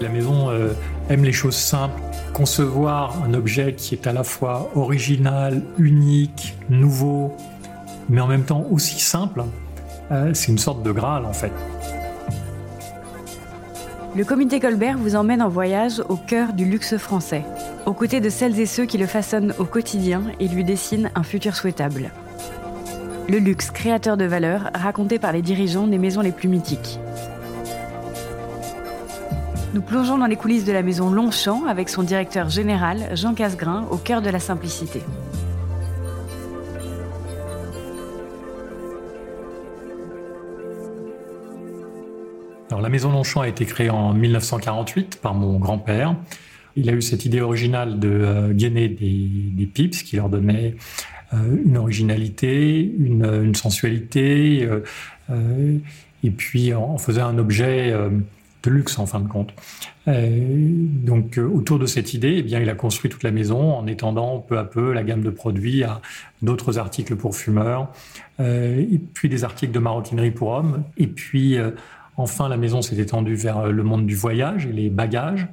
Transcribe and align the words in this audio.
La 0.00 0.08
maison 0.08 0.50
euh, 0.50 0.74
aime 1.08 1.24
les 1.24 1.32
choses 1.32 1.56
simples. 1.56 2.00
Concevoir 2.32 3.24
un 3.24 3.34
objet 3.34 3.74
qui 3.74 3.94
est 3.94 4.06
à 4.06 4.12
la 4.12 4.22
fois 4.22 4.70
original, 4.76 5.62
unique, 5.78 6.56
nouveau, 6.68 7.34
mais 8.08 8.20
en 8.20 8.28
même 8.28 8.44
temps 8.44 8.64
aussi 8.70 9.00
simple, 9.00 9.42
euh, 10.12 10.32
c'est 10.34 10.52
une 10.52 10.58
sorte 10.58 10.82
de 10.82 10.92
Graal 10.92 11.24
en 11.24 11.32
fait. 11.32 11.52
Le 14.16 14.24
comité 14.24 14.60
Colbert 14.60 14.98
vous 14.98 15.16
emmène 15.16 15.42
en 15.42 15.48
voyage 15.48 16.00
au 16.08 16.16
cœur 16.16 16.52
du 16.52 16.64
luxe 16.64 16.96
français, 16.96 17.44
aux 17.86 17.92
côtés 17.92 18.20
de 18.20 18.30
celles 18.30 18.58
et 18.60 18.66
ceux 18.66 18.84
qui 18.84 18.98
le 18.98 19.06
façonnent 19.06 19.54
au 19.58 19.64
quotidien 19.64 20.22
et 20.38 20.48
lui 20.48 20.64
dessinent 20.64 21.10
un 21.14 21.22
futur 21.22 21.56
souhaitable. 21.56 22.10
Le 23.28 23.38
luxe 23.38 23.70
créateur 23.70 24.16
de 24.16 24.24
valeur 24.24 24.70
raconté 24.74 25.18
par 25.18 25.32
les 25.32 25.42
dirigeants 25.42 25.86
des 25.86 25.98
maisons 25.98 26.22
les 26.22 26.32
plus 26.32 26.48
mythiques. 26.48 26.98
Nous 29.74 29.82
plongeons 29.82 30.16
dans 30.16 30.26
les 30.26 30.36
coulisses 30.36 30.64
de 30.64 30.72
la 30.72 30.82
maison 30.82 31.10
Longchamp 31.10 31.66
avec 31.66 31.90
son 31.90 32.02
directeur 32.02 32.48
général, 32.48 33.10
Jean 33.14 33.34
Casgrain, 33.34 33.86
au 33.90 33.98
cœur 33.98 34.22
de 34.22 34.30
la 34.30 34.40
simplicité. 34.40 35.02
La 42.80 42.88
maison 42.88 43.12
Longchamp 43.12 43.42
a 43.42 43.48
été 43.48 43.66
créée 43.66 43.90
en 43.90 44.14
1948 44.14 45.18
par 45.20 45.34
mon 45.34 45.58
grand-père. 45.58 46.16
Il 46.74 46.88
a 46.88 46.94
eu 46.94 47.02
cette 47.02 47.26
idée 47.26 47.42
originale 47.42 47.98
de 47.98 48.08
euh, 48.08 48.52
gainer 48.54 48.88
des, 48.88 49.66
pips 49.66 50.02
qui 50.02 50.16
leur 50.16 50.30
donnait 50.30 50.76
euh, 51.34 51.36
une 51.66 51.76
originalité, 51.76 52.80
une, 52.98 53.54
sensualité, 53.54 54.66
euh, 55.30 55.78
et 56.24 56.30
puis 56.30 56.72
en 56.72 56.96
faisait 56.96 57.20
un 57.20 57.36
objet 57.36 57.92
de 58.62 58.70
luxe 58.70 58.98
en 58.98 59.06
fin 59.06 59.20
de 59.20 59.28
compte. 59.28 59.52
donc 60.06 61.38
autour 61.38 61.78
de 61.78 61.86
cette 61.86 62.14
idée, 62.14 62.36
eh 62.38 62.42
bien, 62.42 62.60
il 62.60 62.68
a 62.68 62.74
construit 62.74 63.10
toute 63.10 63.22
la 63.22 63.30
maison 63.30 63.74
en 63.74 63.86
étendant 63.86 64.38
peu 64.38 64.58
à 64.58 64.64
peu 64.64 64.92
la 64.92 65.04
gamme 65.04 65.22
de 65.22 65.30
produits 65.30 65.84
à 65.84 66.00
d'autres 66.42 66.78
articles 66.78 67.14
pour 67.14 67.36
fumeurs, 67.36 67.88
et 68.40 69.00
puis 69.14 69.28
des 69.28 69.44
articles 69.44 69.72
de 69.72 69.78
maroquinerie 69.78 70.30
pour 70.30 70.48
hommes, 70.48 70.82
et 70.96 71.06
puis 71.06 71.56
enfin 72.16 72.48
la 72.48 72.56
maison 72.56 72.82
s'est 72.82 72.96
étendue 72.96 73.36
vers 73.36 73.66
le 73.66 73.82
monde 73.82 74.06
du 74.06 74.16
voyage 74.16 74.66
et 74.66 74.72
les 74.72 74.90
bagages. 74.90 75.46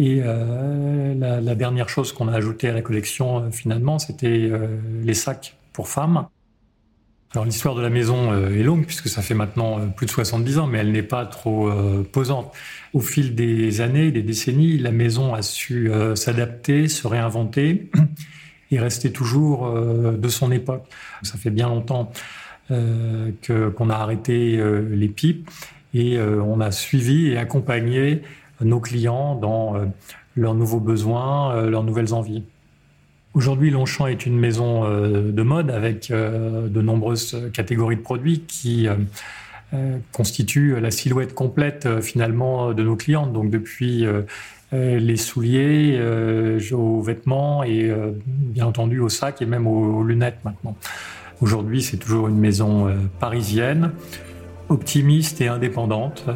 Et 0.00 0.22
euh, 0.24 1.14
la, 1.14 1.54
dernière 1.54 1.90
chose 1.90 2.14
qu'on 2.14 2.26
a 2.28 2.32
ajoutée 2.32 2.70
à 2.70 2.72
la 2.72 2.80
collection, 2.80 3.40
euh, 3.40 3.50
finalement, 3.50 3.98
c'était 3.98 4.48
euh, 4.50 4.78
les 5.02 5.12
sacs 5.12 5.58
pour 5.74 5.88
femmes. 5.88 6.26
Alors 7.32 7.44
l'histoire 7.44 7.76
de 7.76 7.80
la 7.80 7.90
maison 7.90 8.34
est 8.48 8.62
longue 8.62 8.86
puisque 8.86 9.08
ça 9.08 9.22
fait 9.22 9.34
maintenant 9.34 9.88
plus 9.88 10.06
de 10.06 10.10
70 10.10 10.58
ans, 10.58 10.66
mais 10.66 10.78
elle 10.78 10.90
n'est 10.90 11.04
pas 11.04 11.26
trop 11.26 11.70
posante. 12.10 12.52
Au 12.92 12.98
fil 13.00 13.36
des 13.36 13.80
années, 13.80 14.10
des 14.10 14.22
décennies, 14.22 14.78
la 14.78 14.90
maison 14.90 15.32
a 15.32 15.42
su 15.42 15.92
s'adapter, 16.16 16.88
se 16.88 17.06
réinventer 17.06 17.88
et 18.72 18.80
rester 18.80 19.12
toujours 19.12 19.72
de 19.72 20.28
son 20.28 20.50
époque. 20.50 20.82
Ça 21.22 21.38
fait 21.38 21.50
bien 21.50 21.68
longtemps 21.68 22.10
qu'on 22.68 23.90
a 23.90 23.94
arrêté 23.94 24.60
les 24.90 25.08
pipes 25.08 25.48
et 25.94 26.18
on 26.20 26.60
a 26.60 26.72
suivi 26.72 27.28
et 27.28 27.38
accompagné 27.38 28.22
nos 28.64 28.80
clients 28.80 29.34
dans 29.34 29.76
euh, 29.76 29.86
leurs 30.36 30.54
nouveaux 30.54 30.80
besoins, 30.80 31.54
euh, 31.54 31.70
leurs 31.70 31.84
nouvelles 31.84 32.14
envies. 32.14 32.44
Aujourd'hui, 33.32 33.70
Longchamp 33.70 34.08
est 34.08 34.26
une 34.26 34.38
maison 34.38 34.84
euh, 34.84 35.30
de 35.30 35.42
mode 35.42 35.70
avec 35.70 36.10
de 36.10 36.82
nombreuses 36.82 37.50
catégories 37.52 37.96
de 37.96 38.00
produits 38.00 38.40
qui 38.40 38.88
constituent 40.12 40.80
la 40.80 40.90
silhouette 40.90 41.32
complète 41.32 42.00
finalement 42.00 42.72
de 42.72 42.82
nos 42.82 42.96
clients. 42.96 43.26
Donc 43.26 43.50
depuis 43.50 44.04
les 44.72 45.16
souliers, 45.16 46.00
aux 46.72 47.00
vêtements 47.02 47.62
et 47.62 47.88
bien 48.26 48.66
entendu 48.66 48.98
aux 48.98 49.08
sacs 49.08 49.40
et 49.42 49.46
même 49.46 49.68
aux 49.68 50.02
lunettes 50.02 50.38
maintenant. 50.44 50.76
Aujourd'hui, 51.40 51.82
c'est 51.82 51.98
toujours 51.98 52.26
une 52.26 52.38
maison 52.38 52.92
parisienne, 53.20 53.92
optimiste 54.68 55.40
et 55.40 55.46
indépendante. 55.46 56.26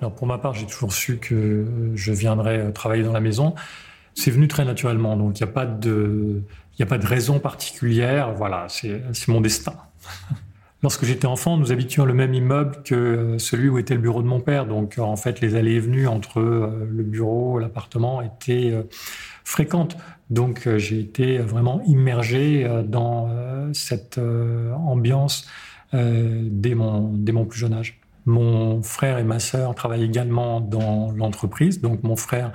Alors 0.00 0.14
pour 0.14 0.26
ma 0.26 0.38
part, 0.38 0.54
j'ai 0.54 0.66
toujours 0.66 0.92
su 0.92 1.18
que 1.18 1.66
je 1.94 2.12
viendrais 2.12 2.58
euh, 2.58 2.70
travailler 2.70 3.02
dans 3.02 3.12
la 3.12 3.20
maison. 3.20 3.54
C'est 4.14 4.30
venu 4.30 4.48
très 4.48 4.64
naturellement, 4.64 5.16
donc 5.16 5.38
il 5.38 5.44
n'y 5.44 5.50
a 5.50 5.52
pas 5.52 5.66
de, 5.66 6.42
a 6.80 6.86
pas 6.86 6.98
de 6.98 7.06
raison 7.06 7.38
particulière. 7.38 8.32
Voilà, 8.32 8.66
c'est 8.68 9.28
mon 9.28 9.40
destin. 9.40 9.74
Lorsque 10.82 11.04
j'étais 11.04 11.26
enfant, 11.26 11.58
nous 11.58 11.72
habitions 11.72 12.06
le 12.06 12.14
même 12.14 12.32
immeuble 12.32 12.82
que 12.82 12.94
euh, 12.94 13.38
celui 13.38 13.68
où 13.68 13.78
était 13.78 13.92
le 13.92 14.00
bureau 14.00 14.22
de 14.22 14.26
mon 14.26 14.40
père. 14.40 14.64
Donc, 14.64 14.98
en 14.98 15.16
fait, 15.16 15.42
les 15.42 15.54
allées 15.54 15.74
et 15.74 15.80
venues 15.80 16.06
entre 16.06 16.40
euh, 16.40 16.88
le 16.90 17.02
bureau, 17.02 17.60
et 17.60 17.62
l'appartement 17.62 18.22
étaient 18.22 18.72
fréquentes. 19.44 19.98
Donc, 20.30 20.66
j'ai 20.78 20.98
été 20.98 21.38
vraiment 21.38 21.82
immergé 21.86 22.66
dans 22.86 23.28
cette 23.72 24.18
ambiance 24.18 25.48
dès 25.92 26.74
mon, 26.76 27.12
dès 27.12 27.32
mon 27.32 27.44
plus 27.44 27.58
jeune 27.58 27.74
âge. 27.74 27.99
Mon 28.26 28.82
frère 28.82 29.18
et 29.18 29.24
ma 29.24 29.38
sœur 29.38 29.74
travaillent 29.74 30.04
également 30.04 30.60
dans 30.60 31.12
l'entreprise. 31.12 31.80
Donc 31.80 32.02
mon 32.02 32.16
frère 32.16 32.52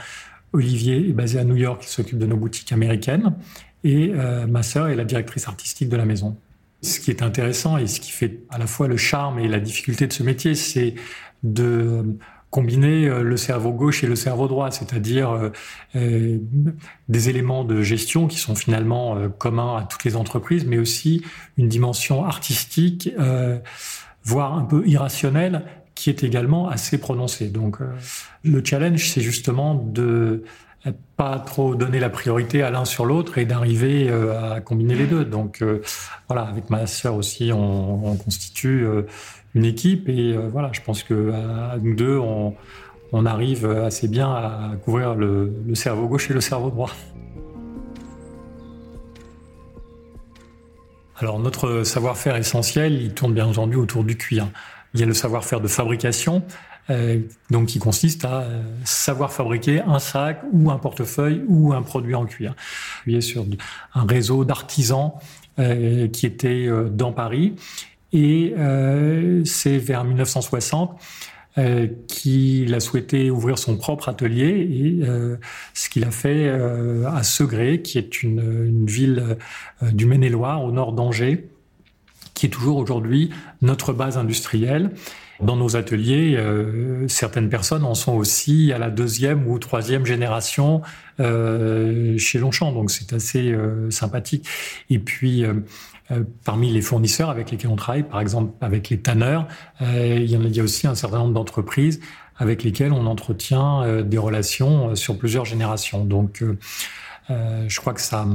Olivier 0.56 1.10
est 1.10 1.14
basé 1.14 1.38
à 1.38 1.44
New 1.44 1.58
York, 1.58 1.84
il 1.84 1.90
s'occupe 1.90 2.18
de 2.18 2.26
nos 2.26 2.38
boutiques 2.38 2.72
américaines. 2.72 3.36
Et 3.84 4.12
euh, 4.14 4.48
ma 4.48 4.64
sœur 4.64 4.88
est 4.88 4.96
la 4.96 5.04
directrice 5.04 5.48
artistique 5.48 5.90
de 5.90 5.98
la 5.98 6.06
maison. 6.06 6.38
Ce 6.82 7.00
qui 7.00 7.12
est 7.12 7.22
intéressant 7.22 7.78
et 7.78 7.88
ce 7.88 8.00
qui 8.00 8.12
fait 8.12 8.40
à 8.50 8.58
la 8.58 8.68
fois 8.68 8.88
le 8.88 8.98
charme 8.98 9.38
et 9.40 9.48
la 9.48 9.60
difficulté 9.60 10.08
de 10.08 10.14
ce 10.14 10.24
métier, 10.24 10.56
c'est 10.56 10.96
de 11.44 12.18
combiner 12.52 13.08
euh, 13.08 13.22
le 13.22 13.38
cerveau 13.38 13.74
gauche 13.74 14.04
et 14.04 14.08
le 14.08 14.16
cerveau 14.16 14.48
droit, 14.48 14.72
c'est-à-dire 14.72 15.52
euh, 15.96 16.40
des 17.10 17.30
éléments 17.30 17.66
de 17.66 17.82
gestion 17.82 18.28
qui 18.28 18.38
sont 18.38 18.56
finalement 18.56 19.30
communs 19.38 19.78
à 19.78 19.84
toutes 19.84 20.06
les 20.06 20.16
entreprises, 20.16 20.66
mais 20.66 20.78
aussi 20.78 21.22
une 21.58 21.68
dimension 21.68 22.24
artistique 22.24 23.12
voire 24.26 24.56
un 24.56 24.64
peu 24.64 24.86
irrationnel, 24.86 25.64
qui 25.96 26.10
est 26.10 26.24
également 26.24 26.68
assez 26.68 26.98
prononcé. 26.98 27.48
Donc 27.48 27.82
euh, 27.82 27.86
le 28.44 28.64
challenge, 28.64 29.10
c'est 29.10 29.22
justement 29.22 29.74
de 29.74 30.44
pas 31.18 31.40
trop 31.40 31.74
donner 31.74 32.00
la 32.00 32.12
priorité 32.12 32.62
à 32.62 32.70
l'un 32.70 32.86
sur 32.86 33.06
l'autre 33.06 33.40
et 33.40 33.46
d'arriver 33.46 34.08
euh, 34.08 34.58
à 34.58 34.62
combiner 34.62 34.94
les 34.94 35.08
deux. 35.08 35.26
Donc 35.26 35.62
euh, 35.62 35.82
voilà, 36.28 36.44
avec 36.44 36.70
ma 36.70 36.86
sœur 36.86 37.16
aussi, 37.16 37.52
on, 37.52 38.06
on 38.06 38.16
constitue 38.18 38.86
une 39.56 39.66
équipe 39.66 40.10
et 40.10 40.38
voilà, 40.38 40.70
je 40.74 40.82
pense 40.82 41.02
que 41.02 41.32
nous 41.82 41.96
deux, 41.96 42.18
on, 42.18 42.54
on, 43.14 43.26
arrive 43.26 43.66
assez 43.66 44.08
bien 44.08 44.30
à 44.30 44.74
couvrir 44.84 45.16
le, 45.16 45.56
le 45.66 45.76
cerveau 45.76 46.08
gauche 46.08 46.30
et 46.30 46.34
le 46.34 46.42
cerveau 46.42 46.70
droit. 46.70 46.92
Alors 51.18 51.40
notre 51.40 51.84
savoir-faire 51.84 52.36
essentiel, 52.36 53.02
il 53.02 53.14
tourne 53.14 53.34
bien 53.34 53.48
entendu 53.48 53.78
autour 53.78 54.04
du 54.04 54.18
cuir. 54.18 54.48
Il 54.94 55.00
y 55.00 55.04
a 55.04 55.06
le 55.06 55.14
savoir-faire 55.14 55.62
de 55.62 55.68
fabrication, 55.68 56.44
euh, 56.90 57.20
donc 57.50 57.68
qui 57.68 57.80
consiste 57.80 58.26
à 58.26 58.42
euh, 58.42 58.62
savoir 58.84 59.32
fabriquer 59.32 59.82
un 59.82 60.00
sac 60.00 60.42
ou 60.52 60.72
un 60.72 60.78
portefeuille 60.78 61.44
ou 61.48 61.74
un 61.74 61.82
produit 61.82 62.16
en 62.16 62.26
cuir. 62.26 62.54
Il 63.08 63.16
a 63.16 63.22
sur 63.22 63.46
un 63.94 64.06
réseau 64.06 64.44
d'artisans 64.44 65.14
euh, 65.58 66.08
qui 66.10 66.26
était 66.26 66.70
dans 66.92 67.14
Paris 67.14 67.56
et 68.12 68.54
c'est 69.46 69.78
vers 69.78 70.04
1960 70.04 71.00
euh, 71.58 71.88
qu'il 72.08 72.74
a 72.74 72.82
souhaité 72.82 73.32
ouvrir 73.32 73.58
son 73.58 73.78
propre 73.78 74.10
atelier 74.10 74.68
et 74.70 75.08
euh, 75.08 75.38
ce 75.74 75.88
qu'il 75.88 76.04
a 76.04 76.12
fait 76.12 76.48
euh, 76.50 77.08
à 77.08 77.24
Segré, 77.24 77.82
qui 77.82 77.98
est 77.98 78.22
une, 78.24 78.40
une 78.40 78.86
ville 78.86 79.38
du 79.82 80.06
Maine-et-Loire 80.06 80.64
au 80.64 80.74
nord 80.74 80.92
d'Angers, 80.92 81.48
qui 82.34 82.48
est 82.48 82.50
toujours 82.50 82.76
aujourd'hui 82.76 83.30
notre 83.62 83.94
base 83.94 84.18
industrielle. 84.18 84.92
Dans 85.42 85.58
nos 85.58 85.76
ateliers, 85.76 86.36
euh, 86.38 87.08
certaines 87.10 87.50
personnes 87.50 87.84
en 87.84 87.94
sont 87.94 88.14
aussi 88.14 88.72
à 88.72 88.78
la 88.78 88.90
deuxième 88.90 89.48
ou 89.48 89.60
troisième 89.60 90.06
génération 90.06 90.82
euh, 91.20 92.18
chez 92.18 92.40
Longchamp, 92.40 92.72
donc 92.72 92.90
c'est 92.90 93.12
assez 93.12 93.52
euh, 93.52 93.90
sympathique. 93.92 94.48
Et 94.90 95.00
puis, 95.00 95.44
parmi 96.44 96.72
les 96.72 96.82
fournisseurs 96.82 97.30
avec 97.30 97.52
lesquels 97.52 97.72
on 97.72 97.76
travaille, 97.76 98.04
par 98.04 98.22
exemple 98.22 98.54
avec 98.62 98.90
les 98.90 99.00
tanneurs, 99.00 99.48
il 99.82 100.30
y, 100.30 100.38
en 100.38 100.42
a, 100.42 100.46
il 100.46 100.56
y 100.56 100.60
a 100.60 100.64
aussi 100.64 100.88
un 100.88 100.96
certain 100.96 101.18
nombre 101.18 101.34
d'entreprises 101.34 102.00
avec 102.38 102.64
lesquelles 102.64 102.92
on 102.94 103.08
entretient 103.08 104.04
des 104.04 104.18
relations 104.18 104.96
sur 104.96 105.18
plusieurs 105.18 105.46
générations. 105.46 106.06
Donc, 106.06 106.44
je 107.30 107.80
crois 107.80 107.94
que 107.94 108.02
ça, 108.02 108.28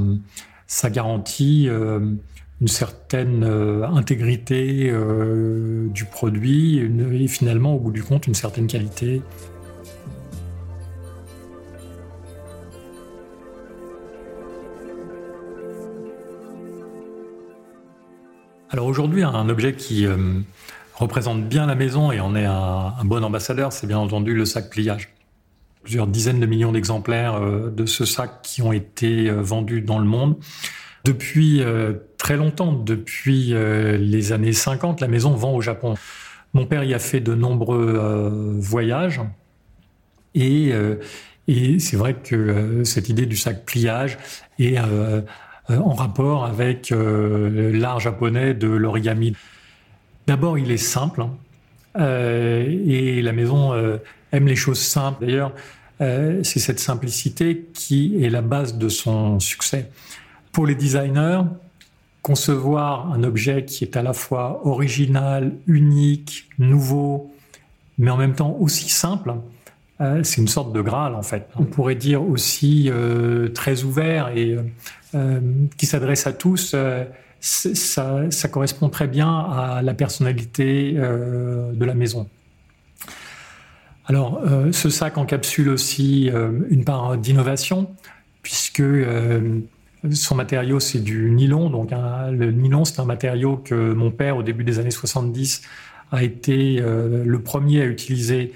ça 0.67 0.89
garantit 0.89 1.69
une 2.61 2.67
certaine 2.67 3.43
euh, 3.43 3.87
intégrité 3.87 4.87
euh, 4.91 5.87
du 5.89 6.05
produit 6.05 6.77
et 6.77 7.27
finalement, 7.27 7.73
au 7.73 7.79
bout 7.79 7.91
du 7.91 8.03
compte, 8.03 8.27
une 8.27 8.35
certaine 8.35 8.67
qualité. 8.67 9.23
Alors 18.69 18.85
aujourd'hui, 18.85 19.23
un 19.23 19.49
objet 19.49 19.73
qui 19.73 20.05
euh, 20.05 20.15
représente 20.93 21.43
bien 21.49 21.65
la 21.65 21.75
maison 21.75 22.11
et 22.11 22.19
en 22.19 22.35
est 22.35 22.45
un, 22.45 22.93
bon 23.03 23.23
ambassadeur, 23.23 23.73
c'est 23.73 23.87
bien 23.87 23.97
entendu 23.97 24.35
le 24.35 24.45
sac 24.45 24.69
pliage. 24.69 25.09
Plusieurs 25.81 26.05
dizaines 26.05 26.39
de 26.39 26.45
millions 26.45 26.71
d'exemplaires 26.71 27.41
de 27.41 27.85
ce 27.87 28.05
sac 28.05 28.43
qui 28.43 28.61
ont 28.61 28.71
été 28.71 29.31
vendus 29.31 29.81
dans 29.81 29.97
le 29.97 30.05
monde. 30.05 30.35
Depuis 31.03 31.61
euh, 31.61 31.93
très 32.17 32.37
longtemps, 32.37 32.73
depuis 32.73 33.53
les 33.53 34.31
années 34.31 34.53
50, 34.53 35.01
la 35.01 35.07
maison 35.07 35.31
vend 35.31 35.53
au 35.53 35.61
Japon. 35.61 35.95
Mon 36.53 36.65
père 36.65 36.83
y 36.83 36.93
a 36.93 36.99
fait 36.99 37.21
de 37.21 37.33
nombreux 37.33 38.57
voyages 38.59 39.21
et, 40.35 40.73
c'est 41.47 41.97
vrai 41.97 42.13
que 42.13 42.83
cette 42.83 43.09
idée 43.09 43.25
du 43.25 43.35
sac 43.35 43.65
pliage 43.65 44.17
est 44.59 44.77
en 44.77 45.93
rapport 45.93 46.45
avec 46.45 46.93
l'art 46.93 47.99
japonais 47.99 48.53
de 48.53 48.67
l'origami. 48.67 49.33
D'abord, 50.27 50.57
il 50.57 50.71
est 50.71 50.77
simple 50.77 51.21
hein. 51.21 51.31
euh, 51.99 52.65
et 52.87 53.21
la 53.21 53.33
maison 53.33 53.73
euh, 53.73 53.97
aime 54.31 54.47
les 54.47 54.55
choses 54.55 54.79
simples. 54.79 55.25
D'ailleurs, 55.25 55.51
euh, 55.99 56.41
c'est 56.43 56.59
cette 56.59 56.79
simplicité 56.79 57.67
qui 57.73 58.23
est 58.23 58.29
la 58.29 58.41
base 58.41 58.77
de 58.77 58.89
son 58.89 59.39
succès. 59.39 59.89
Pour 60.51 60.65
les 60.65 60.75
designers, 60.75 61.41
concevoir 62.21 63.11
un 63.13 63.23
objet 63.23 63.65
qui 63.65 63.83
est 63.83 63.97
à 63.97 64.01
la 64.01 64.13
fois 64.13 64.61
original, 64.65 65.53
unique, 65.67 66.49
nouveau, 66.59 67.31
mais 67.97 68.11
en 68.11 68.17
même 68.17 68.33
temps 68.33 68.57
aussi 68.59 68.89
simple, 68.89 69.33
c'est 70.23 70.41
une 70.41 70.47
sorte 70.47 70.73
de 70.73 70.81
Graal 70.81 71.13
en 71.13 71.21
fait. 71.21 71.47
On 71.57 71.63
pourrait 71.63 71.95
dire 71.95 72.27
aussi 72.27 72.89
très 73.53 73.83
ouvert 73.83 74.29
et 74.29 74.57
qui 75.77 75.85
s'adresse 75.85 76.25
à 76.25 76.33
tous 76.33 76.75
ça, 77.41 78.29
ça, 78.29 78.47
correspond 78.47 78.89
très 78.89 79.07
bien 79.07 79.27
à 79.27 79.81
la 79.81 79.93
personnalité 79.93 80.93
euh, 80.95 81.71
de 81.73 81.85
la 81.85 81.95
maison. 81.95 82.29
Alors, 84.05 84.41
euh, 84.45 84.71
ce 84.71 84.89
sac 84.89 85.17
encapsule 85.17 85.69
aussi 85.69 86.29
euh, 86.29 86.51
une 86.69 86.85
part 86.85 87.17
d'innovation, 87.17 87.89
puisque 88.43 88.83
son 90.11 90.35
matériau, 90.35 90.79
c'est 90.79 90.99
du 90.99 91.29
nylon. 91.31 91.69
Donc, 91.69 91.91
le 91.91 92.51
nylon, 92.51 92.85
c'est 92.85 92.99
un 92.99 93.05
matériau 93.05 93.57
que 93.57 93.93
mon 93.93 94.11
père, 94.11 94.37
au 94.37 94.43
début 94.43 94.63
des 94.63 94.79
années 94.79 94.91
70, 94.91 95.61
a 96.11 96.23
été 96.23 96.81
le 96.81 97.39
premier 97.39 97.81
à 97.81 97.85
utiliser 97.85 98.51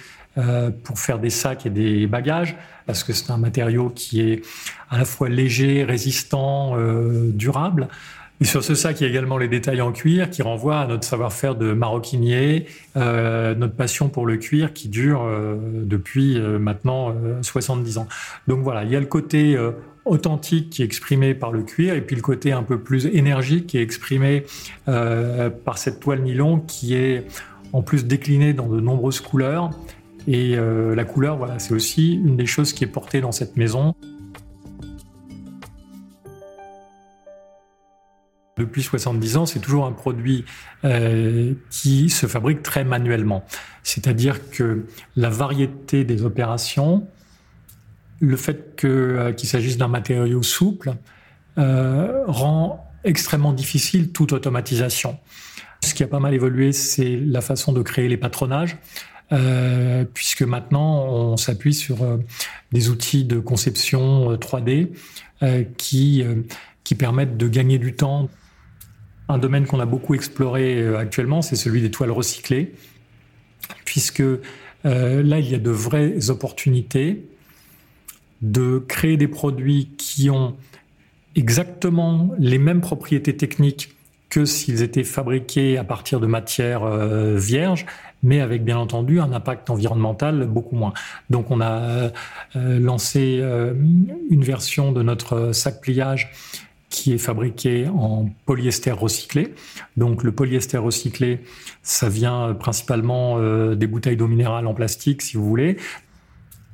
pour 0.83 0.99
faire 0.99 1.19
des 1.19 1.29
sacs 1.29 1.65
et 1.65 1.69
des 1.69 2.07
bagages, 2.07 2.57
parce 2.85 3.03
que 3.03 3.13
c'est 3.13 3.31
un 3.31 3.37
matériau 3.37 3.89
qui 3.89 4.21
est 4.21 4.41
à 4.89 4.97
la 4.97 5.05
fois 5.05 5.29
léger, 5.29 5.83
résistant, 5.83 6.75
durable. 7.29 7.87
Et 8.41 8.45
sur 8.45 8.63
ce 8.63 8.75
sac, 8.75 8.99
il 8.99 9.05
y 9.05 9.07
a 9.07 9.09
également 9.09 9.37
les 9.37 9.47
détails 9.47 9.81
en 9.81 9.93
cuir 9.93 10.29
qui 10.29 10.41
renvoient 10.41 10.81
à 10.81 10.87
notre 10.87 11.05
savoir-faire 11.05 11.55
de 11.55 11.71
maroquinier, 11.71 12.65
euh, 12.97 13.55
notre 13.55 13.75
passion 13.75 14.09
pour 14.09 14.25
le 14.25 14.35
cuir 14.35 14.73
qui 14.73 14.89
dure 14.89 15.23
euh, 15.23 15.55
depuis 15.83 16.37
euh, 16.37 16.59
maintenant 16.59 17.15
70 17.41 17.97
ans. 17.97 18.07
Donc 18.47 18.59
voilà, 18.59 18.83
il 18.83 18.91
y 18.91 18.95
a 18.95 18.99
le 18.99 19.05
côté 19.05 19.57
authentique 20.05 20.69
qui 20.69 20.81
est 20.81 20.85
exprimé 20.85 21.33
par 21.33 21.51
le 21.51 21.63
cuir 21.63 21.95
et 21.95 22.01
puis 22.01 22.15
le 22.15 22.21
côté 22.21 22.51
un 22.51 22.63
peu 22.63 22.79
plus 22.79 23.07
énergique 23.07 23.67
qui 23.67 23.77
est 23.77 23.81
exprimé 23.81 24.45
par 24.85 25.77
cette 25.77 25.99
toile 25.99 26.21
nylon 26.21 26.59
qui 26.59 26.95
est 26.95 27.25
en 27.73 27.81
plus 27.81 28.05
déclinée 28.05 28.53
dans 28.53 28.67
de 28.67 28.79
nombreuses 28.79 29.19
couleurs. 29.19 29.71
Et 30.27 30.55
la 30.55 31.05
couleur, 31.05 31.37
voilà, 31.37 31.59
c'est 31.59 31.73
aussi 31.73 32.13
une 32.13 32.37
des 32.37 32.45
choses 32.45 32.71
qui 32.73 32.83
est 32.83 32.87
portée 32.87 33.21
dans 33.21 33.31
cette 33.31 33.57
maison. 33.57 33.95
Depuis 38.57 38.83
70 38.83 39.37
ans, 39.37 39.45
c'est 39.45 39.59
toujours 39.59 39.85
un 39.85 39.91
produit 39.91 40.45
euh, 40.85 41.53
qui 41.69 42.09
se 42.09 42.25
fabrique 42.25 42.63
très 42.63 42.85
manuellement. 42.85 43.43
C'est-à-dire 43.83 44.49
que 44.49 44.85
la 45.17 45.29
variété 45.29 46.05
des 46.05 46.23
opérations, 46.23 47.05
le 48.19 48.35
fait 48.37 48.83
euh, 48.85 49.33
qu'il 49.33 49.49
s'agisse 49.49 49.77
d'un 49.77 49.87
matériau 49.87 50.41
souple, 50.43 50.93
euh, 51.57 52.23
rend 52.27 52.89
extrêmement 53.03 53.53
difficile 53.53 54.11
toute 54.11 54.33
automatisation. 54.33 55.17
Ce 55.83 55.93
qui 55.93 56.03
a 56.03 56.07
pas 56.07 56.19
mal 56.19 56.33
évolué, 56.33 56.71
c'est 56.71 57.17
la 57.17 57.41
façon 57.41 57.71
de 57.71 57.81
créer 57.81 58.07
les 58.07 58.17
patronages. 58.17 58.77
Euh, 59.31 60.05
puisque 60.13 60.43
maintenant 60.43 61.03
on 61.05 61.35
s'appuie 61.35 61.73
sur 61.73 62.03
euh, 62.03 62.17
des 62.71 62.89
outils 62.89 63.25
de 63.25 63.39
conception 63.39 64.35
3D 64.35 64.89
euh, 65.41 65.63
qui, 65.77 66.23
qui 66.83 66.93
permettent 66.93 67.35
de 67.35 67.47
gagner 67.47 67.79
du 67.79 67.95
temps 67.95 68.29
un 69.27 69.39
domaine 69.39 69.65
qu'on 69.65 69.79
a 69.79 69.87
beaucoup 69.87 70.13
exploré 70.13 70.95
actuellement, 70.95 71.41
c'est 71.41 71.55
celui 71.55 71.81
des 71.81 71.89
toiles 71.89 72.11
recyclées, 72.11 72.75
puisque 73.85 74.21
là, 74.83 75.39
il 75.39 75.49
y 75.49 75.55
a 75.55 75.57
de 75.57 75.71
vraies 75.71 76.29
opportunités 76.29 77.25
de 78.41 78.83
créer 78.87 79.17
des 79.17 79.27
produits 79.27 79.89
qui 79.97 80.29
ont 80.29 80.55
exactement 81.35 82.31
les 82.37 82.57
mêmes 82.57 82.81
propriétés 82.81 83.35
techniques 83.35 83.95
que 84.29 84.45
s'ils 84.45 84.81
étaient 84.81 85.03
fabriqués 85.03 85.77
à 85.77 85.83
partir 85.83 86.19
de 86.19 86.27
matières 86.27 86.83
euh, 86.83 87.35
vierges, 87.37 87.85
mais 88.23 88.41
avec 88.41 88.63
bien 88.63 88.77
entendu 88.77 89.19
un 89.19 89.31
impact 89.31 89.69
environnemental 89.69 90.45
beaucoup 90.47 90.75
moins. 90.75 90.93
Donc 91.29 91.51
on 91.51 91.61
a 91.61 92.11
lancé 92.55 93.43
une 94.29 94.43
version 94.43 94.91
de 94.91 95.03
notre 95.03 95.51
sac 95.51 95.79
pliage 95.79 96.31
qui 96.95 97.13
est 97.13 97.17
fabriqué 97.17 97.87
en 97.87 98.29
polyester 98.45 98.91
recyclé. 98.91 99.53
Donc 99.97 100.23
le 100.23 100.31
polyester 100.31 100.77
recyclé, 100.77 101.41
ça 101.83 102.07
vient 102.07 102.53
principalement 102.53 103.37
euh, 103.37 103.75
des 103.75 103.85
bouteilles 103.85 104.15
d'eau 104.15 104.27
minérale 104.27 104.65
en 104.65 104.73
plastique, 104.73 105.21
si 105.21 105.35
vous 105.35 105.45
voulez. 105.45 105.77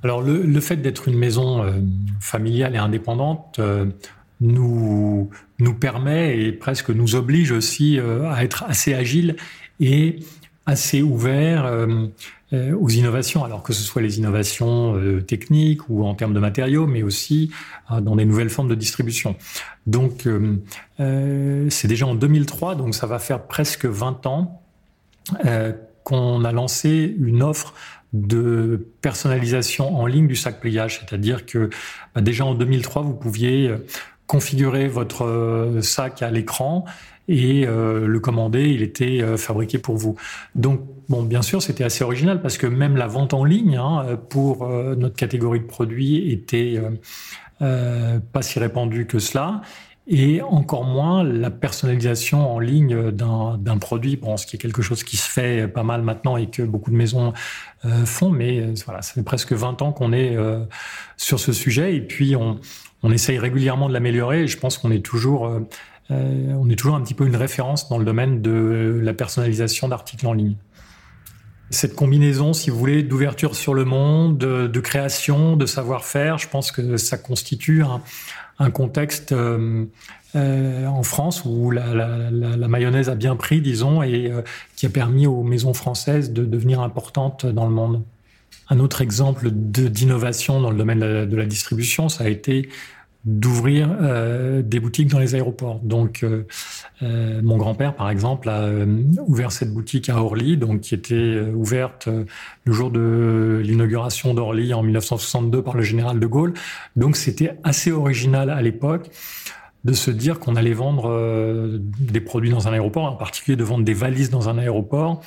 Alors 0.04 0.22
le, 0.22 0.60
fait 0.60 0.78
d'être 0.78 1.08
une 1.08 1.18
maison 1.18 1.64
euh, 1.64 1.74
familiale 2.20 2.76
et 2.76 2.80
indépendante 2.80 3.58
euh, 3.60 3.86
nous, 4.40 5.30
nous 5.60 5.74
permet 5.74 6.40
et 6.40 6.52
presque 6.52 6.90
nous 6.90 7.16
oblige 7.16 7.52
aussi 7.52 8.00
à 8.00 8.44
être 8.44 8.64
assez 8.64 8.94
agile 8.94 9.36
et 9.80 10.20
assez 10.66 11.04
ouvert 11.04 11.66
euh, 12.54 12.76
aux 12.76 12.90
innovations, 12.90 13.46
alors 13.46 13.64
que 13.64 13.72
ce 13.72 13.82
soit 13.82 14.02
les 14.02 14.18
innovations 14.18 14.98
euh, 14.98 15.22
techniques 15.22 15.88
ou 15.88 16.04
en 16.04 16.16
termes 16.16 16.34
de 16.34 16.40
matériaux, 16.40 16.86
mais 16.86 17.02
aussi 17.02 17.50
euh, 17.92 18.02
dans 18.02 18.18
des 18.18 18.26
nouvelles 18.26 18.50
formes 18.50 18.68
de 18.68 18.76
distribution. 18.76 19.38
Donc, 19.88 20.28
c'est 20.98 21.88
déjà 21.88 22.06
en 22.06 22.14
2003, 22.14 22.76
donc 22.76 22.94
ça 22.94 23.08
va 23.08 23.20
faire 23.20 23.44
presque 23.44 23.86
20 23.86 24.26
ans 24.28 24.62
qu'on 26.04 26.44
a 26.44 26.52
lancé 26.52 27.16
une 27.20 27.44
offre 27.44 27.74
de 28.14 28.88
personnalisation 29.02 29.98
en 29.98 30.06
ligne 30.06 30.28
du 30.28 30.36
sac 30.36 30.60
pliage, 30.60 31.00
c'est-à-dire 31.00 31.46
que 31.46 31.70
bah, 32.14 32.22
déjà 32.22 32.46
en 32.46 32.54
2003, 32.54 33.04
vous 33.04 33.14
pouviez 33.14 33.74
configurer 34.28 34.88
votre 34.88 35.80
sac 35.82 36.22
à 36.22 36.32
l'écran 36.32 36.86
et 37.28 37.66
euh, 37.66 38.08
le 38.08 38.20
commander, 38.20 38.70
il 38.70 38.82
était 38.82 39.22
euh, 39.22 39.38
fabriqué 39.38 39.78
pour 39.78 39.96
vous. 39.96 40.16
Donc, 40.56 40.82
bon, 41.08 41.24
bien 41.24 41.42
sûr, 41.42 41.62
c'était 41.62 41.84
assez 41.84 42.04
original 42.04 42.42
parce 42.42 42.58
que 42.58 42.68
même 42.68 42.98
la 42.98 43.08
vente 43.08 43.34
en 43.34 43.46
ligne 43.46 43.78
hein, 43.78 44.20
pour 44.30 44.66
euh, 44.66 44.96
notre 44.96 45.16
catégorie 45.16 45.62
de 45.62 45.66
produits 45.66 46.32
était 46.32 46.82
pas 47.60 48.42
si 48.42 48.58
répandue 48.58 49.06
que 49.06 49.20
cela. 49.20 49.62
Et 50.08 50.42
encore 50.42 50.84
moins 50.84 51.24
la 51.24 51.52
personnalisation 51.52 52.56
en 52.56 52.60
ligne 52.60 53.12
d'un 53.12 53.78
produit, 53.80 54.18
bon, 54.18 54.36
ce 54.36 54.46
qui 54.46 54.56
est 54.56 54.60
quelque 54.60 54.82
chose 54.82 55.04
qui 55.04 55.16
se 55.16 55.30
fait 55.30 55.68
pas 55.68 55.84
mal 55.84 56.02
maintenant 56.02 56.38
et 56.38 56.50
que 56.50 56.64
beaucoup 56.64 56.90
de 56.90 56.96
maisons 56.96 57.34
font, 58.06 58.30
mais 58.30 58.74
voilà, 58.86 59.04
ça 59.04 59.14
fait 59.14 59.24
presque 59.24 59.54
20 59.54 59.82
ans 59.84 59.92
qu'on 59.92 60.12
est 60.12 60.36
sur 61.18 61.40
ce 61.40 61.54
sujet. 61.54 61.96
Et 61.96 62.02
puis 62.02 62.36
on, 62.36 62.60
essaye 63.12 63.38
régulièrement 63.38 63.88
de 63.88 63.94
l'améliorer. 63.94 64.42
Et 64.42 64.48
je 64.48 64.58
pense 64.58 64.80
qu'on 64.80 64.92
est 64.92 65.06
toujours 65.06 65.62
euh, 66.12 66.54
on 66.58 66.70
est 66.70 66.76
toujours 66.76 66.96
un 66.96 67.02
petit 67.02 67.14
peu 67.14 67.26
une 67.26 67.36
référence 67.36 67.90
dans 67.90 67.98
le 67.98 68.06
domaine 68.06 68.42
de 68.42 69.00
la 69.02 69.14
personnalisation 69.14 69.88
d'articles 69.88 70.28
en 70.28 70.34
ligne. 70.34 70.56
Cette 71.70 71.96
combinaison, 71.96 72.52
si 72.52 72.70
vous 72.70 72.78
voulez, 72.78 73.02
d'ouverture 73.02 73.56
sur 73.56 73.74
le 73.74 73.86
monde, 73.86 74.38
de, 74.38 74.80
création, 74.82 75.56
de 75.56 75.66
savoir-faire, 75.66 76.38
je 76.38 76.50
pense 76.50 76.70
que 76.70 76.98
ça 76.98 77.18
constitue 77.18 77.82
contexte 78.70 79.32
euh, 79.32 79.86
euh, 80.36 80.86
en 80.86 81.04
France 81.04 81.44
où 81.46 81.72
la, 81.72 81.86
mayonnaise 82.68 83.10
a 83.10 83.16
bien 83.16 83.36
pris, 83.36 83.62
disons, 83.62 84.04
et 84.04 84.32
qui 84.76 84.86
a 84.86 84.90
permis 84.90 85.28
aux 85.28 85.44
maisons 85.44 85.74
françaises 85.74 86.32
de 86.32 86.46
devenir 86.46 86.82
importantes 86.82 87.46
dans 87.46 87.66
le 87.66 87.74
monde. 87.74 88.04
Un 88.70 88.80
autre 88.80 89.02
exemple 89.02 89.50
d'innovation 89.52 90.62
dans 90.62 90.70
le 90.70 90.78
domaine 90.78 91.00
de 91.00 91.36
la 91.36 91.46
distribution, 91.46 92.08
ça 92.08 92.26
a 92.26 92.28
été 92.28 92.70
d'ouvrir 93.24 93.96
euh, 94.02 94.64
des 94.64 94.80
boutiques 94.80 95.08
dans 95.08 95.20
les 95.20 95.36
aéroports. 95.36 95.80
Donc, 95.84 96.24
euh, 96.24 96.48
euh, 97.04 97.40
mon 97.44 97.58
grand-père, 97.58 97.96
par 97.96 98.10
exemple, 98.10 98.50
a 98.50 98.68
ouvert 99.28 99.52
cette 99.52 99.72
boutique 99.74 100.10
à 100.10 100.18
Orly, 100.18 100.58
donc 100.58 100.82
qui 100.82 100.96
était 100.96 101.40
ouverte 101.54 102.10
le 102.64 102.74
jour 102.74 102.90
de 102.90 103.62
l'inauguration 103.64 104.34
d'Orly 104.34 104.74
en 104.74 104.82
1962 104.82 105.62
par 105.62 105.76
le 105.76 105.84
général 105.84 106.20
de 106.20 106.26
Gaulle. 106.26 106.54
Donc, 106.96 107.16
c'était 107.16 107.58
assez 107.64 107.92
original 107.92 108.50
à 108.50 108.62
l'époque 108.62 109.12
de 109.84 109.94
se 109.94 110.12
dire 110.12 110.40
qu'on 110.40 110.56
allait 110.56 110.74
vendre 110.74 111.80
des 112.00 112.22
produits 112.22 112.52
dans 112.52 112.68
un 112.68 112.74
aéroport, 112.74 113.06
en 113.06 113.16
particulier 113.16 113.56
de 113.56 113.64
vendre 113.64 113.84
des 113.84 113.96
valises 113.96 114.30
dans 114.30 114.48
un 114.48 114.58
aéroport. 114.60 115.22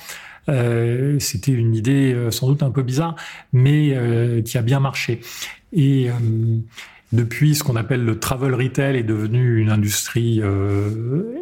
C'était 0.47 1.51
une 1.51 1.75
idée 1.75 2.15
sans 2.31 2.47
doute 2.47 2.63
un 2.63 2.71
peu 2.71 2.81
bizarre, 2.81 3.15
mais 3.51 4.41
qui 4.45 4.57
a 4.57 4.61
bien 4.61 4.79
marché. 4.79 5.19
Et 5.73 6.09
depuis, 7.15 7.55
ce 7.55 7.63
qu'on 7.63 7.75
appelle 7.75 8.03
le 8.03 8.19
travel 8.19 8.53
retail 8.53 8.97
est 8.97 9.03
devenu 9.03 9.57
une 9.59 9.69
industrie 9.69 10.41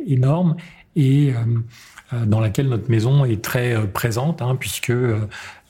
énorme 0.08 0.56
et 0.96 1.34
dans 2.12 2.39
laquelle 2.39 2.70
notre 2.70 2.89
maison 2.89 3.25
est 3.25 3.42
très 3.42 3.88
présente, 3.88 4.42
hein, 4.42 4.56
puisque 4.60 4.94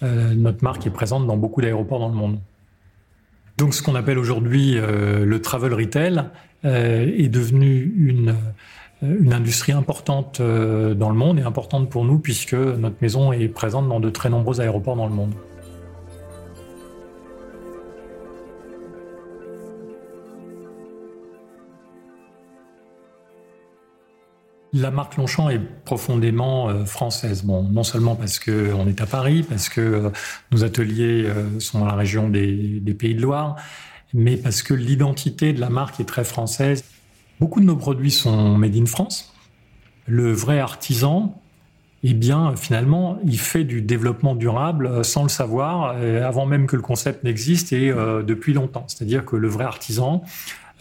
notre 0.01 0.63
marque 0.63 0.86
est 0.86 0.91
présente 0.91 1.25
dans 1.25 1.38
beaucoup 1.38 1.62
d'aéroports 1.62 2.00
dans 2.00 2.10
le 2.10 2.15
monde. 2.15 2.39
Donc, 3.57 3.74
ce 3.74 3.81
qu'on 3.81 3.95
appelle 3.95 4.17
aujourd'hui 4.17 4.75
le 4.75 5.39
travel 5.41 5.74
retail 5.74 6.24
est 6.63 7.29
devenu 7.29 7.93
une 7.95 8.36
euh, 9.03 9.17
une 9.19 9.33
industrie 9.33 9.72
importante 9.72 10.39
euh, 10.39 10.93
dans 10.93 11.10
le 11.10 11.15
monde 11.15 11.39
et 11.39 11.43
importante 11.43 11.89
pour 11.89 12.05
nous 12.05 12.19
puisque 12.19 12.53
notre 12.53 12.95
maison 13.01 13.33
est 13.33 13.48
présente 13.48 13.88
dans 13.88 14.00
de 14.00 14.10
très 14.10 14.29
nombreux 14.29 14.62
aéroports 14.62 14.95
dans 14.95 15.07
le 15.07 15.13
monde. 15.13 15.33
La 24.74 24.89
marque 24.89 25.18
Longchamp 25.18 25.50
est 25.50 25.62
profondément 25.86 26.70
euh, 26.70 26.86
française. 26.86 27.44
Bon, 27.44 27.63
non 27.63 27.84
seulement 27.84 28.15
parce 28.15 28.39
qu'on 28.39 28.88
est 28.88 29.01
à 29.01 29.06
Paris, 29.06 29.46
parce 29.48 29.70
que 29.70 30.12
nos 30.51 30.63
ateliers 30.63 31.27
sont 31.60 31.80
dans 31.80 31.86
la 31.86 31.96
région 31.96 32.30
des 32.30 32.96
Pays 32.98 33.15
de 33.15 33.22
Loire, 33.22 33.56
mais 34.13 34.36
parce 34.38 34.63
que 34.63 34.74
l'identité 34.74 35.53
de 35.53 35.60
la 35.60 35.70
marque 35.70 36.00
est 36.00 36.06
très 36.06 36.24
française. 36.24 36.84
Beaucoup 37.39 37.60
de 37.60 37.65
nos 37.65 37.75
produits 37.75 38.12
sont 38.12 38.58
made 38.58 38.75
in 38.75 38.86
France. 38.86 39.34
Le 40.08 40.32
vrai 40.32 40.60
artisan, 40.60 41.39
eh 42.06 42.13
bien, 42.13 42.53
finalement, 42.58 43.18
il 43.25 43.39
fait 43.39 43.63
du 43.63 43.82
développement 43.82 44.36
durable 44.36 44.88
euh, 44.88 45.03
sans 45.03 45.24
le 45.24 45.30
savoir, 45.30 45.96
euh, 45.98 46.27
avant 46.27 46.46
même 46.46 46.68
que 46.68 46.75
le 46.75 46.82
concept 46.82 47.24
n'existe 47.24 47.72
et 47.72 47.89
euh, 47.89 48.24
depuis 48.24 48.53
longtemps. 48.53 48.84
C'est-à-dire 48.88 49.24
que 49.24 49.38
le 49.38 49.48
vrai 49.48 49.63
artisan, 49.63 50.24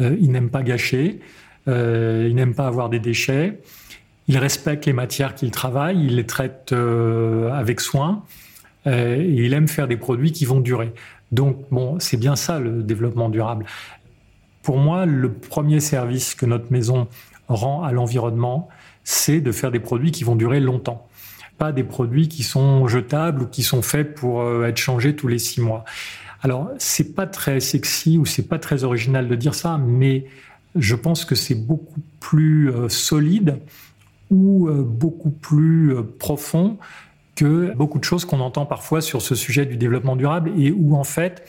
il 0.00 0.32
n'aime 0.32 0.50
pas 0.50 0.62
gâcher, 0.62 1.20
il 1.68 2.34
n'aime 2.34 2.54
pas 2.54 2.66
avoir 2.66 2.88
des 2.88 2.98
déchets, 2.98 3.60
il 4.28 4.38
respecte 4.38 4.86
les 4.86 4.92
matières 4.92 5.34
qu'il 5.34 5.50
travaille, 5.50 6.04
il 6.04 6.16
les 6.16 6.26
traite 6.26 6.72
avec 6.72 7.80
soin 7.80 8.22
et 8.86 9.20
il 9.20 9.52
aime 9.52 9.68
faire 9.68 9.88
des 9.88 9.96
produits 9.96 10.32
qui 10.32 10.44
vont 10.44 10.60
durer. 10.60 10.92
Donc, 11.32 11.56
bon, 11.70 11.98
c'est 11.98 12.18
bien 12.18 12.36
ça 12.36 12.60
le 12.60 12.82
développement 12.82 13.30
durable. 13.30 13.64
Pour 14.62 14.78
moi, 14.78 15.06
le 15.06 15.32
premier 15.32 15.80
service 15.80 16.34
que 16.34 16.46
notre 16.46 16.70
maison 16.70 17.08
rend 17.48 17.82
à 17.82 17.90
l'environnement, 17.90 18.68
c'est 19.02 19.40
de 19.40 19.50
faire 19.50 19.70
des 19.70 19.80
produits 19.80 20.12
qui 20.12 20.24
vont 20.24 20.36
durer 20.36 20.60
longtemps. 20.60 21.08
Pas 21.58 21.72
des 21.72 21.84
produits 21.84 22.28
qui 22.28 22.42
sont 22.42 22.86
jetables 22.86 23.42
ou 23.42 23.46
qui 23.46 23.62
sont 23.62 23.82
faits 23.82 24.14
pour 24.14 24.42
euh, 24.42 24.66
être 24.66 24.76
changés 24.76 25.16
tous 25.16 25.26
les 25.26 25.38
six 25.38 25.60
mois. 25.60 25.84
Alors, 26.42 26.70
c'est 26.78 27.14
pas 27.14 27.26
très 27.26 27.60
sexy 27.60 28.18
ou 28.18 28.26
c'est 28.26 28.48
pas 28.48 28.58
très 28.58 28.84
original 28.84 29.26
de 29.26 29.34
dire 29.34 29.54
ça, 29.54 29.78
mais 29.78 30.26
je 30.76 30.94
pense 30.94 31.24
que 31.24 31.34
c'est 31.34 31.54
beaucoup 31.54 32.00
plus 32.20 32.70
euh, 32.70 32.88
solide 32.88 33.58
euh, 34.32 34.82
beaucoup 34.82 35.30
plus 35.30 35.94
profond 36.18 36.78
que 37.34 37.74
beaucoup 37.74 37.98
de 37.98 38.04
choses 38.04 38.24
qu'on 38.24 38.40
entend 38.40 38.66
parfois 38.66 39.00
sur 39.00 39.22
ce 39.22 39.34
sujet 39.34 39.66
du 39.66 39.76
développement 39.76 40.16
durable 40.16 40.52
et 40.56 40.70
où 40.70 40.96
en 40.96 41.04
fait 41.04 41.44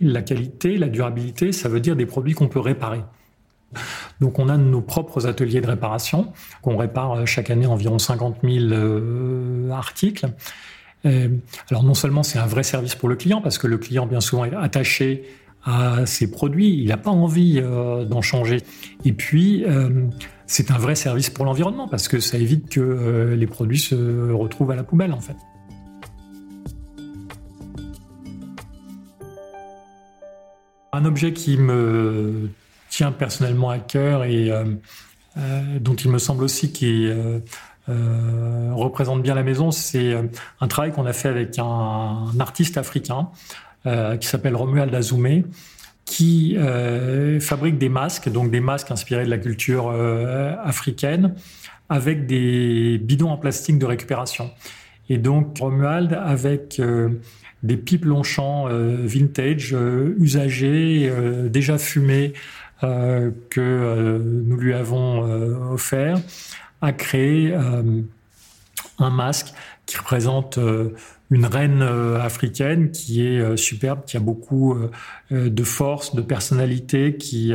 la 0.00 0.22
qualité, 0.22 0.76
la 0.76 0.88
durabilité, 0.88 1.52
ça 1.52 1.68
veut 1.68 1.80
dire 1.80 1.96
des 1.96 2.06
produits 2.06 2.34
qu'on 2.34 2.48
peut 2.48 2.60
réparer. 2.60 3.02
Donc 4.20 4.38
on 4.38 4.48
a 4.48 4.56
nos 4.56 4.80
propres 4.80 5.26
ateliers 5.26 5.60
de 5.60 5.66
réparation, 5.66 6.32
qu'on 6.62 6.76
répare 6.76 7.12
euh, 7.12 7.26
chaque 7.26 7.50
année 7.50 7.66
environ 7.66 7.98
50 7.98 8.38
000 8.42 8.56
euh, 8.72 9.70
articles. 9.70 10.26
Euh, 11.06 11.28
alors 11.70 11.84
non 11.84 11.94
seulement 11.94 12.22
c'est 12.22 12.38
un 12.38 12.46
vrai 12.46 12.62
service 12.62 12.94
pour 12.94 13.08
le 13.08 13.16
client, 13.16 13.40
parce 13.40 13.58
que 13.58 13.66
le 13.66 13.78
client 13.78 14.06
bien 14.06 14.20
souvent 14.20 14.44
est 14.44 14.54
attaché 14.54 15.24
à 15.64 16.06
ses 16.06 16.30
produits, 16.30 16.80
il 16.80 16.88
n'a 16.88 16.96
pas 16.96 17.10
envie 17.10 17.60
d'en 17.60 18.22
changer. 18.22 18.62
Et 19.04 19.12
puis 19.12 19.64
c'est 20.48 20.72
un 20.72 20.78
vrai 20.78 20.96
service 20.96 21.30
pour 21.30 21.44
l'environnement, 21.44 21.86
parce 21.86 22.08
que 22.08 22.18
ça 22.18 22.38
évite 22.38 22.68
que 22.70 23.34
les 23.38 23.46
produits 23.46 23.78
se 23.78 24.32
retrouvent 24.32 24.72
à 24.72 24.76
la 24.76 24.82
poubelle 24.82 25.12
en 25.12 25.20
fait. 25.20 25.36
Un 30.92 31.04
objet 31.04 31.32
qui 31.32 31.58
me 31.58 32.48
tient 32.88 33.12
personnellement 33.12 33.70
à 33.70 33.78
cœur 33.78 34.24
et 34.24 34.50
euh, 34.50 34.64
euh, 35.36 35.78
dont 35.78 35.94
il 35.94 36.10
me 36.10 36.18
semble 36.18 36.42
aussi 36.42 36.72
qui 36.72 37.06
euh, 37.06 37.40
représente 38.74 39.22
bien 39.22 39.34
la 39.34 39.42
maison, 39.42 39.70
c'est 39.70 40.16
un 40.60 40.68
travail 40.68 40.92
qu'on 40.92 41.06
a 41.06 41.12
fait 41.12 41.28
avec 41.28 41.58
un, 41.58 42.28
artiste 42.40 42.76
africain 42.76 43.28
qui 43.84 44.26
s'appelle 44.26 44.54
Romuald 44.54 44.94
Azoumé, 44.94 45.44
qui 46.08 46.56
fabrique 47.40 47.76
des 47.76 47.90
masques, 47.90 48.30
donc 48.30 48.50
des 48.50 48.60
masques 48.60 48.90
inspirés 48.90 49.24
de 49.24 49.30
la 49.30 49.36
culture 49.36 49.90
africaine, 50.64 51.34
avec 51.90 52.26
des 52.26 52.98
bidons 52.98 53.30
en 53.30 53.36
plastique 53.36 53.78
de 53.78 53.84
récupération. 53.84 54.50
Et 55.10 55.18
donc 55.18 55.58
Romuald, 55.58 56.14
avec 56.14 56.80
des 57.62 57.76
pipes 57.76 58.04
Longchamp 58.04 58.68
euh, 58.68 58.96
vintage, 59.00 59.74
euh, 59.74 60.14
usagées, 60.18 61.10
euh, 61.10 61.48
déjà 61.48 61.78
fumées, 61.78 62.32
que 62.80 64.22
nous 64.46 64.56
lui 64.56 64.72
avons 64.72 65.72
offert, 65.72 66.16
a 66.80 66.92
créé 66.92 67.52
un 67.52 69.10
masque 69.10 69.52
qui 69.84 69.96
représente 69.96 70.60
une 71.30 71.46
reine 71.46 71.82
africaine 71.82 72.90
qui 72.90 73.26
est 73.26 73.56
superbe, 73.56 74.00
qui 74.06 74.16
a 74.16 74.20
beaucoup 74.20 74.76
de 75.30 75.62
force, 75.62 76.14
de 76.14 76.22
personnalité, 76.22 77.16
qui 77.16 77.52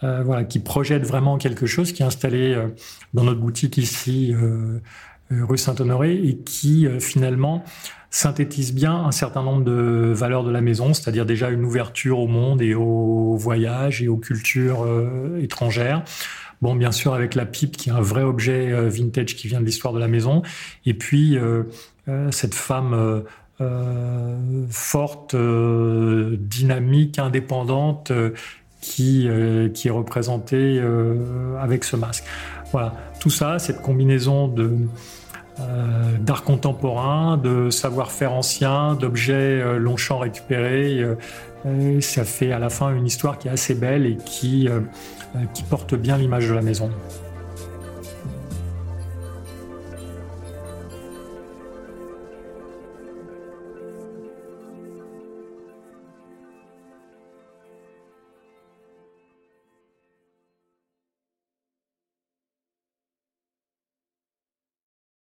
voilà, 0.00 0.44
qui 0.44 0.60
projette 0.60 1.04
vraiment 1.04 1.36
quelque 1.36 1.66
chose, 1.66 1.92
qui 1.92 2.02
est 2.02 2.06
installé 2.06 2.56
dans 3.12 3.24
notre 3.24 3.40
boutique 3.40 3.76
ici, 3.76 4.34
rue 5.30 5.58
Saint-Honoré, 5.58 6.14
et 6.14 6.38
qui 6.38 6.86
finalement 7.00 7.64
synthétise 8.12 8.74
bien 8.74 8.94
un 8.94 9.10
certain 9.10 9.42
nombre 9.42 9.64
de 9.64 10.12
valeurs 10.14 10.44
de 10.44 10.50
la 10.50 10.60
maison, 10.60 10.92
c'est-à-dire 10.92 11.24
déjà 11.24 11.48
une 11.48 11.64
ouverture 11.64 12.18
au 12.18 12.28
monde 12.28 12.60
et 12.60 12.74
au 12.74 13.34
voyage 13.36 14.02
et 14.02 14.08
aux 14.08 14.18
cultures 14.18 14.84
euh, 14.84 15.40
étrangères. 15.40 16.04
Bon, 16.60 16.76
bien 16.76 16.92
sûr, 16.92 17.14
avec 17.14 17.34
la 17.34 17.46
pipe, 17.46 17.76
qui 17.76 17.88
est 17.88 17.92
un 17.92 18.02
vrai 18.02 18.22
objet 18.22 18.70
euh, 18.70 18.88
vintage 18.88 19.34
qui 19.34 19.48
vient 19.48 19.60
de 19.60 19.64
l'histoire 19.64 19.94
de 19.94 19.98
la 19.98 20.08
maison. 20.08 20.42
Et 20.84 20.92
puis, 20.92 21.38
euh, 21.38 21.64
cette 22.30 22.54
femme 22.54 23.22
forte, 24.70 25.36
dynamique, 25.36 27.18
indépendante, 27.18 28.12
qui, 28.80 29.28
qui 29.74 29.88
est 29.88 29.92
représentée 29.92 30.82
avec 31.60 31.84
ce 31.84 31.96
masque. 31.96 32.24
Voilà, 32.72 32.94
tout 33.20 33.30
ça, 33.30 33.58
cette 33.58 33.82
combinaison 33.82 34.48
de 34.48 34.70
euh, 35.60 36.16
d'art 36.18 36.44
contemporain, 36.44 37.36
de 37.36 37.68
savoir-faire 37.68 38.32
ancien, 38.32 38.94
d'objets 38.94 39.60
euh, 39.60 39.94
récupérés. 40.18 41.04
Euh, 41.66 42.00
ça 42.00 42.24
fait 42.24 42.52
à 42.52 42.58
la 42.58 42.70
fin 42.70 42.94
une 42.94 43.06
histoire 43.06 43.38
qui 43.38 43.48
est 43.48 43.50
assez 43.50 43.74
belle 43.74 44.06
et 44.06 44.16
qui, 44.16 44.68
qui 45.54 45.62
porte 45.62 45.94
bien 45.94 46.16
l'image 46.16 46.48
de 46.48 46.54
la 46.54 46.62
maison. 46.62 46.90